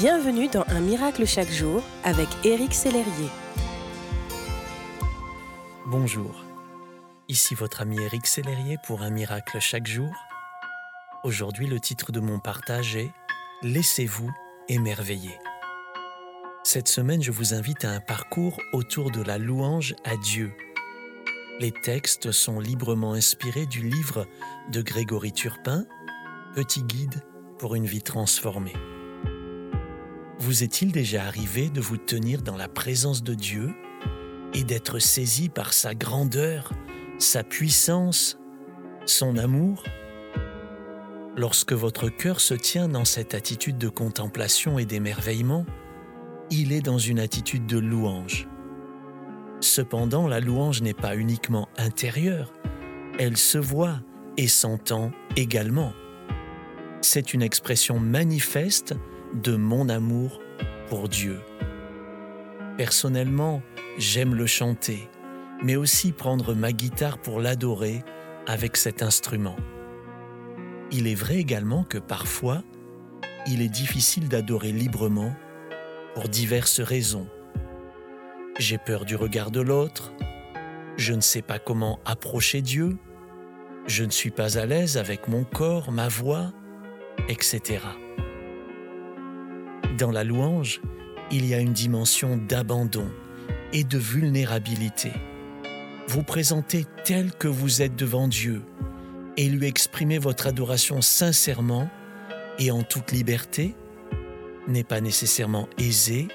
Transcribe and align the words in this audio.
Bienvenue 0.00 0.48
dans 0.48 0.64
Un 0.68 0.80
miracle 0.80 1.26
chaque 1.26 1.50
jour 1.50 1.82
avec 2.04 2.26
Éric 2.42 2.72
Sellerier. 2.72 3.28
Bonjour, 5.84 6.42
ici 7.28 7.54
votre 7.54 7.82
ami 7.82 8.00
Éric 8.00 8.26
Sellerier 8.26 8.78
pour 8.86 9.02
Un 9.02 9.10
miracle 9.10 9.58
chaque 9.60 9.86
jour. 9.86 10.10
Aujourd'hui, 11.22 11.66
le 11.66 11.78
titre 11.80 12.12
de 12.12 12.20
mon 12.20 12.38
partage 12.38 12.96
est 12.96 13.12
Laissez-vous 13.60 14.30
émerveiller. 14.70 15.38
Cette 16.62 16.88
semaine, 16.88 17.22
je 17.22 17.30
vous 17.30 17.52
invite 17.52 17.84
à 17.84 17.90
un 17.90 18.00
parcours 18.00 18.58
autour 18.72 19.10
de 19.10 19.20
la 19.20 19.36
louange 19.36 19.94
à 20.04 20.16
Dieu. 20.16 20.54
Les 21.58 21.72
textes 21.72 22.32
sont 22.32 22.58
librement 22.58 23.12
inspirés 23.12 23.66
du 23.66 23.86
livre 23.86 24.26
de 24.72 24.80
Grégory 24.80 25.32
Turpin, 25.32 25.84
Petit 26.54 26.84
guide 26.84 27.22
pour 27.58 27.74
une 27.74 27.84
vie 27.84 28.02
transformée. 28.02 28.72
Vous 30.40 30.62
est-il 30.62 30.90
déjà 30.90 31.24
arrivé 31.24 31.68
de 31.68 31.82
vous 31.82 31.98
tenir 31.98 32.40
dans 32.40 32.56
la 32.56 32.66
présence 32.66 33.22
de 33.22 33.34
Dieu 33.34 33.74
et 34.54 34.64
d'être 34.64 34.98
saisi 34.98 35.50
par 35.50 35.74
sa 35.74 35.94
grandeur, 35.94 36.72
sa 37.18 37.44
puissance, 37.44 38.38
son 39.04 39.36
amour? 39.36 39.84
Lorsque 41.36 41.74
votre 41.74 42.08
cœur 42.08 42.40
se 42.40 42.54
tient 42.54 42.88
dans 42.88 43.04
cette 43.04 43.34
attitude 43.34 43.76
de 43.76 43.90
contemplation 43.90 44.78
et 44.78 44.86
d'émerveillement, 44.86 45.66
il 46.50 46.72
est 46.72 46.80
dans 46.80 46.98
une 46.98 47.20
attitude 47.20 47.66
de 47.66 47.78
louange. 47.78 48.48
Cependant, 49.60 50.26
la 50.26 50.40
louange 50.40 50.80
n'est 50.80 50.94
pas 50.94 51.16
uniquement 51.16 51.68
intérieure, 51.76 52.50
elle 53.18 53.36
se 53.36 53.58
voit 53.58 54.00
et 54.38 54.48
s'entend 54.48 55.10
également. 55.36 55.92
C'est 57.02 57.34
une 57.34 57.42
expression 57.42 58.00
manifeste 58.00 58.94
de 59.34 59.56
mon 59.56 59.88
amour 59.88 60.40
pour 60.88 61.08
Dieu. 61.08 61.40
Personnellement, 62.76 63.62
j'aime 63.98 64.34
le 64.34 64.46
chanter, 64.46 65.08
mais 65.62 65.76
aussi 65.76 66.12
prendre 66.12 66.54
ma 66.54 66.72
guitare 66.72 67.18
pour 67.18 67.40
l'adorer 67.40 68.02
avec 68.46 68.76
cet 68.76 69.02
instrument. 69.02 69.56
Il 70.90 71.06
est 71.06 71.14
vrai 71.14 71.36
également 71.36 71.84
que 71.84 71.98
parfois, 71.98 72.62
il 73.46 73.62
est 73.62 73.68
difficile 73.68 74.28
d'adorer 74.28 74.72
librement 74.72 75.34
pour 76.14 76.28
diverses 76.28 76.80
raisons. 76.80 77.28
J'ai 78.58 78.78
peur 78.78 79.04
du 79.04 79.14
regard 79.14 79.50
de 79.50 79.60
l'autre, 79.60 80.12
je 80.96 81.14
ne 81.14 81.20
sais 81.20 81.42
pas 81.42 81.58
comment 81.58 82.00
approcher 82.04 82.60
Dieu, 82.60 82.98
je 83.86 84.04
ne 84.04 84.10
suis 84.10 84.30
pas 84.30 84.58
à 84.58 84.66
l'aise 84.66 84.96
avec 84.96 85.28
mon 85.28 85.44
corps, 85.44 85.92
ma 85.92 86.08
voix, 86.08 86.52
etc. 87.28 87.78
Dans 90.00 90.10
la 90.10 90.24
louange, 90.24 90.80
il 91.30 91.44
y 91.44 91.52
a 91.52 91.58
une 91.58 91.74
dimension 91.74 92.38
d'abandon 92.38 93.06
et 93.74 93.84
de 93.84 93.98
vulnérabilité. 93.98 95.12
Vous 96.08 96.22
présentez 96.22 96.86
tel 97.04 97.34
que 97.34 97.48
vous 97.48 97.82
êtes 97.82 97.96
devant 97.96 98.26
Dieu 98.26 98.62
et 99.36 99.46
lui 99.46 99.66
exprimer 99.66 100.18
votre 100.18 100.46
adoration 100.46 101.02
sincèrement 101.02 101.90
et 102.58 102.70
en 102.70 102.82
toute 102.82 103.12
liberté 103.12 103.74
n'est 104.68 104.84
pas 104.84 105.02
nécessairement 105.02 105.68
aisé 105.76 106.28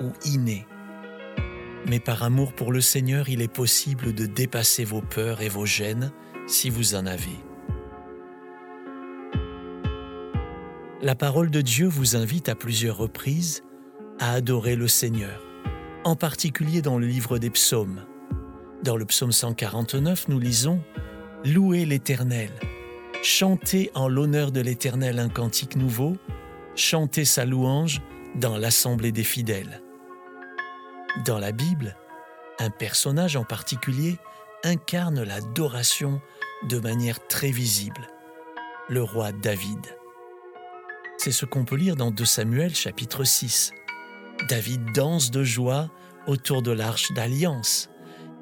ou 0.00 0.12
inné. 0.24 0.64
Mais 1.88 1.98
par 1.98 2.22
amour 2.22 2.52
pour 2.52 2.70
le 2.70 2.80
Seigneur, 2.80 3.28
il 3.28 3.42
est 3.42 3.52
possible 3.52 4.14
de 4.14 4.26
dépasser 4.26 4.84
vos 4.84 5.02
peurs 5.02 5.42
et 5.42 5.48
vos 5.48 5.66
gênes 5.66 6.12
si 6.46 6.70
vous 6.70 6.94
en 6.94 7.06
avez. 7.06 7.40
La 11.04 11.14
parole 11.14 11.50
de 11.50 11.60
Dieu 11.60 11.86
vous 11.86 12.16
invite 12.16 12.48
à 12.48 12.54
plusieurs 12.54 12.96
reprises 12.96 13.62
à 14.18 14.32
adorer 14.32 14.74
le 14.74 14.88
Seigneur, 14.88 15.38
en 16.02 16.16
particulier 16.16 16.80
dans 16.80 16.98
le 16.98 17.06
livre 17.06 17.36
des 17.36 17.50
psaumes. 17.50 18.06
Dans 18.82 18.96
le 18.96 19.04
psaume 19.04 19.30
149, 19.30 20.28
nous 20.28 20.40
lisons 20.40 20.80
Louez 21.44 21.84
l'Éternel, 21.84 22.48
chantez 23.22 23.90
en 23.94 24.08
l'honneur 24.08 24.50
de 24.50 24.62
l'Éternel 24.62 25.18
un 25.18 25.28
cantique 25.28 25.76
nouveau, 25.76 26.16
chantez 26.74 27.26
sa 27.26 27.44
louange 27.44 28.00
dans 28.36 28.56
l'assemblée 28.56 29.12
des 29.12 29.24
fidèles. 29.24 29.82
Dans 31.26 31.38
la 31.38 31.52
Bible, 31.52 31.98
un 32.58 32.70
personnage 32.70 33.36
en 33.36 33.44
particulier 33.44 34.16
incarne 34.64 35.22
l'adoration 35.22 36.22
de 36.66 36.78
manière 36.78 37.26
très 37.26 37.50
visible, 37.50 38.08
le 38.88 39.02
roi 39.02 39.32
David. 39.32 39.84
C'est 41.24 41.32
ce 41.32 41.46
qu'on 41.46 41.64
peut 41.64 41.76
lire 41.76 41.96
dans 41.96 42.10
2 42.10 42.22
Samuel 42.22 42.74
chapitre 42.74 43.24
6. 43.24 43.72
David 44.50 44.92
danse 44.92 45.30
de 45.30 45.42
joie 45.42 45.88
autour 46.26 46.60
de 46.60 46.70
l'arche 46.70 47.12
d'alliance. 47.12 47.88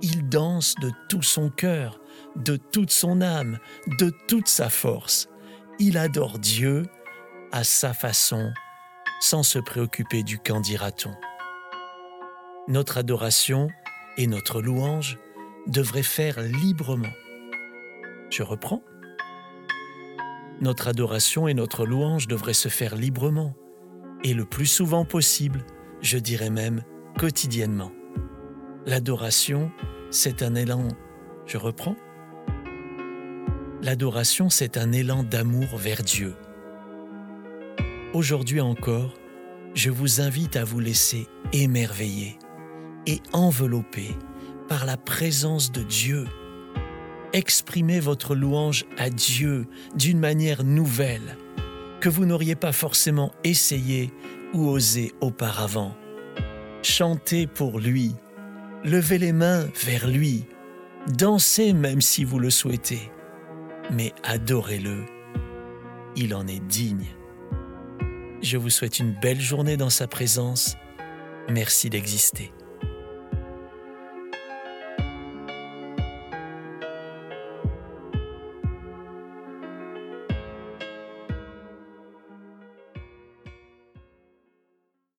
Il 0.00 0.30
danse 0.30 0.74
de 0.80 0.90
tout 1.10 1.20
son 1.20 1.50
cœur, 1.50 2.00
de 2.36 2.56
toute 2.56 2.90
son 2.90 3.20
âme, 3.20 3.58
de 3.98 4.10
toute 4.28 4.48
sa 4.48 4.70
force. 4.70 5.28
Il 5.78 5.98
adore 5.98 6.38
Dieu 6.38 6.86
à 7.52 7.64
sa 7.64 7.92
façon, 7.92 8.50
sans 9.20 9.42
se 9.42 9.58
préoccuper 9.58 10.22
du 10.22 10.38
qu'en 10.38 10.60
dira-t-on. 10.60 11.12
Notre 12.66 12.96
adoration 12.96 13.68
et 14.16 14.26
notre 14.26 14.62
louange 14.62 15.18
devraient 15.66 16.02
faire 16.02 16.40
librement. 16.40 17.12
Je 18.30 18.42
reprends 18.42 18.82
notre 20.60 20.88
adoration 20.88 21.48
et 21.48 21.54
notre 21.54 21.86
louange 21.86 22.28
devraient 22.28 22.52
se 22.52 22.68
faire 22.68 22.96
librement, 22.96 23.54
et 24.24 24.34
le 24.34 24.44
plus 24.44 24.66
souvent 24.66 25.04
possible, 25.04 25.64
je 26.02 26.18
dirais 26.18 26.50
même 26.50 26.82
quotidiennement. 27.18 27.92
L'adoration, 28.86 29.70
c'est 30.10 30.42
un 30.42 30.54
élan, 30.54 30.88
je 31.46 31.56
reprends, 31.56 31.96
L'adoration, 33.82 34.50
c'est 34.50 34.76
un 34.76 34.92
élan 34.92 35.22
d'amour 35.22 35.78
vers 35.78 36.02
Dieu. 36.02 36.34
Aujourd'hui 38.12 38.60
encore, 38.60 39.14
je 39.72 39.88
vous 39.88 40.20
invite 40.20 40.56
à 40.56 40.64
vous 40.64 40.80
laisser 40.80 41.26
émerveiller 41.54 42.38
et 43.06 43.20
envelopper 43.32 44.10
par 44.68 44.84
la 44.84 44.98
présence 44.98 45.72
de 45.72 45.82
Dieu 45.82 46.26
exprimez 47.32 48.00
votre 48.00 48.34
louange 48.34 48.84
à 48.98 49.10
Dieu 49.10 49.66
d'une 49.94 50.18
manière 50.18 50.64
nouvelle 50.64 51.36
que 52.00 52.08
vous 52.08 52.26
n'auriez 52.26 52.54
pas 52.54 52.72
forcément 52.72 53.32
essayé 53.44 54.10
ou 54.54 54.68
osé 54.68 55.12
auparavant. 55.20 55.94
Chantez 56.82 57.46
pour 57.46 57.78
lui, 57.78 58.14
levez 58.84 59.18
les 59.18 59.32
mains 59.32 59.66
vers 59.84 60.08
lui, 60.08 60.46
dansez 61.18 61.72
même 61.72 62.00
si 62.00 62.24
vous 62.24 62.38
le 62.38 62.50
souhaitez, 62.50 63.10
mais 63.90 64.12
adorez-le, 64.24 65.04
il 66.16 66.34
en 66.34 66.46
est 66.46 66.64
digne. 66.66 67.06
Je 68.42 68.56
vous 68.56 68.70
souhaite 68.70 68.98
une 68.98 69.14
belle 69.20 69.40
journée 69.40 69.76
dans 69.76 69.90
sa 69.90 70.06
présence. 70.06 70.76
Merci 71.50 71.90
d'exister. 71.90 72.52